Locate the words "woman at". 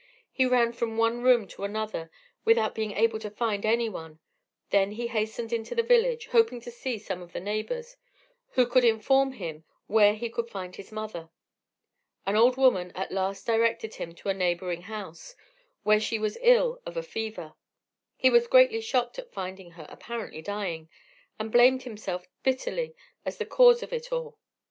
12.57-13.11